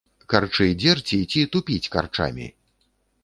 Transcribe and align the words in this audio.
Карчы 0.31 0.65
дзерці 0.83 1.19
ці 1.33 1.41
тупіць 1.55 1.91
карчамі? 1.97 2.47